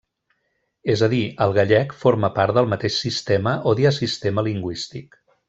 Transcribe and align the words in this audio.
És 0.93 1.03
a 1.07 1.09
dir, 1.11 1.19
el 1.45 1.53
gallec 1.57 1.93
forma 2.05 2.31
part 2.39 2.57
del 2.59 2.71
mateix 2.73 2.97
sistema 3.05 3.55
o 3.73 3.75
diasistema 3.83 4.47
lingüístic. 4.51 5.23